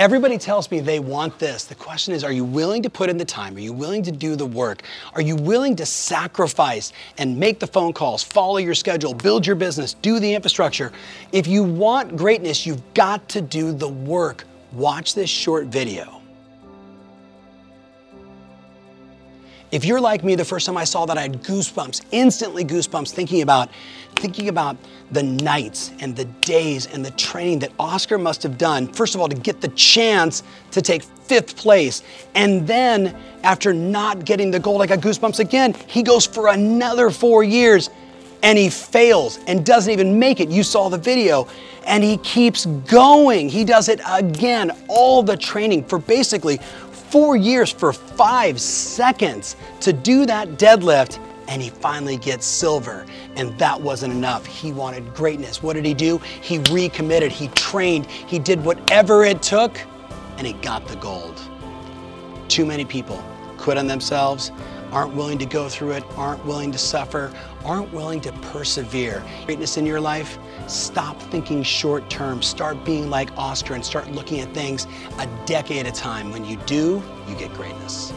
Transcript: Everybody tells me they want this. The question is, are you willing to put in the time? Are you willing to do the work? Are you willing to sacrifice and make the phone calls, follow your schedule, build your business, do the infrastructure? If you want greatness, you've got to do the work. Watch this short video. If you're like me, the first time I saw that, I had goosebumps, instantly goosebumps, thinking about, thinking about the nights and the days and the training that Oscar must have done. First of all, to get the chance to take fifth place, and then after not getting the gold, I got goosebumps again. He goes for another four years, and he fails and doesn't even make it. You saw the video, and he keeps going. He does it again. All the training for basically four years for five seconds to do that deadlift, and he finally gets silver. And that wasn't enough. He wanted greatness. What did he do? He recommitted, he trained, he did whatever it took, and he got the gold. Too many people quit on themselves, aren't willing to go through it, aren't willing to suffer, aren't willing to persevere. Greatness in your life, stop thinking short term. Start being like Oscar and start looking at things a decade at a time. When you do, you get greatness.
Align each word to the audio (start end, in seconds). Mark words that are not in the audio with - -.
Everybody 0.00 0.38
tells 0.38 0.70
me 0.70 0.80
they 0.80 0.98
want 0.98 1.38
this. 1.38 1.64
The 1.64 1.74
question 1.74 2.14
is, 2.14 2.24
are 2.24 2.32
you 2.32 2.42
willing 2.42 2.82
to 2.84 2.88
put 2.88 3.10
in 3.10 3.18
the 3.18 3.24
time? 3.26 3.54
Are 3.54 3.60
you 3.60 3.74
willing 3.74 4.02
to 4.04 4.10
do 4.10 4.34
the 4.34 4.46
work? 4.46 4.80
Are 5.12 5.20
you 5.20 5.36
willing 5.36 5.76
to 5.76 5.84
sacrifice 5.84 6.94
and 7.18 7.38
make 7.38 7.60
the 7.60 7.66
phone 7.66 7.92
calls, 7.92 8.22
follow 8.22 8.56
your 8.56 8.72
schedule, 8.72 9.12
build 9.12 9.46
your 9.46 9.56
business, 9.56 9.92
do 9.92 10.18
the 10.18 10.32
infrastructure? 10.32 10.90
If 11.32 11.46
you 11.46 11.62
want 11.62 12.16
greatness, 12.16 12.64
you've 12.64 12.94
got 12.94 13.28
to 13.28 13.42
do 13.42 13.72
the 13.72 13.88
work. 13.88 14.46
Watch 14.72 15.14
this 15.14 15.28
short 15.28 15.66
video. 15.66 16.19
If 19.70 19.84
you're 19.84 20.00
like 20.00 20.24
me, 20.24 20.34
the 20.34 20.44
first 20.44 20.66
time 20.66 20.76
I 20.76 20.84
saw 20.84 21.06
that, 21.06 21.16
I 21.16 21.22
had 21.22 21.42
goosebumps, 21.42 22.02
instantly 22.10 22.64
goosebumps, 22.64 23.12
thinking 23.12 23.42
about, 23.42 23.70
thinking 24.16 24.48
about 24.48 24.76
the 25.12 25.22
nights 25.22 25.92
and 26.00 26.16
the 26.16 26.24
days 26.24 26.86
and 26.86 27.04
the 27.04 27.12
training 27.12 27.60
that 27.60 27.72
Oscar 27.78 28.18
must 28.18 28.42
have 28.42 28.58
done. 28.58 28.88
First 28.92 29.14
of 29.14 29.20
all, 29.20 29.28
to 29.28 29.36
get 29.36 29.60
the 29.60 29.68
chance 29.68 30.42
to 30.72 30.82
take 30.82 31.02
fifth 31.02 31.56
place, 31.56 32.02
and 32.34 32.66
then 32.66 33.16
after 33.44 33.72
not 33.72 34.24
getting 34.24 34.50
the 34.50 34.58
gold, 34.58 34.82
I 34.82 34.86
got 34.86 34.98
goosebumps 34.98 35.38
again. 35.38 35.74
He 35.86 36.02
goes 36.02 36.26
for 36.26 36.48
another 36.48 37.10
four 37.10 37.44
years, 37.44 37.90
and 38.42 38.58
he 38.58 38.70
fails 38.70 39.38
and 39.46 39.64
doesn't 39.64 39.92
even 39.92 40.18
make 40.18 40.40
it. 40.40 40.48
You 40.48 40.62
saw 40.62 40.88
the 40.88 40.98
video, 40.98 41.46
and 41.86 42.02
he 42.02 42.16
keeps 42.18 42.66
going. 42.66 43.48
He 43.48 43.64
does 43.64 43.88
it 43.88 44.00
again. 44.06 44.70
All 44.88 45.22
the 45.22 45.36
training 45.36 45.84
for 45.84 45.98
basically 45.98 46.58
four 46.90 47.36
years 47.36 47.70
for 47.70 47.92
five 47.92 48.60
seconds 48.60 49.56
to 49.80 49.92
do 49.92 50.26
that 50.26 50.50
deadlift, 50.50 51.18
and 51.48 51.60
he 51.60 51.70
finally 51.70 52.16
gets 52.16 52.46
silver. 52.46 53.04
And 53.36 53.58
that 53.58 53.80
wasn't 53.80 54.12
enough. 54.12 54.46
He 54.46 54.72
wanted 54.72 55.12
greatness. 55.14 55.62
What 55.62 55.74
did 55.74 55.84
he 55.84 55.94
do? 55.94 56.18
He 56.18 56.58
recommitted, 56.70 57.32
he 57.32 57.48
trained, 57.48 58.06
he 58.06 58.38
did 58.38 58.64
whatever 58.64 59.24
it 59.24 59.42
took, 59.42 59.78
and 60.38 60.46
he 60.46 60.52
got 60.54 60.86
the 60.86 60.96
gold. 60.96 61.40
Too 62.48 62.64
many 62.64 62.84
people 62.84 63.22
quit 63.58 63.76
on 63.76 63.86
themselves, 63.86 64.52
aren't 64.92 65.14
willing 65.14 65.38
to 65.38 65.46
go 65.46 65.68
through 65.68 65.92
it, 65.92 66.04
aren't 66.16 66.44
willing 66.44 66.72
to 66.72 66.78
suffer, 66.78 67.32
aren't 67.64 67.92
willing 67.92 68.20
to 68.22 68.32
persevere. 68.32 69.24
Greatness 69.46 69.76
in 69.76 69.86
your 69.86 70.00
life, 70.00 70.38
stop 70.66 71.20
thinking 71.22 71.62
short 71.62 72.08
term. 72.10 72.42
Start 72.42 72.84
being 72.84 73.10
like 73.10 73.30
Oscar 73.36 73.74
and 73.74 73.84
start 73.84 74.10
looking 74.10 74.40
at 74.40 74.52
things 74.52 74.86
a 75.18 75.26
decade 75.46 75.86
at 75.86 75.98
a 75.98 76.00
time. 76.00 76.30
When 76.30 76.44
you 76.44 76.56
do, 76.66 77.02
you 77.28 77.34
get 77.36 77.52
greatness. 77.54 78.12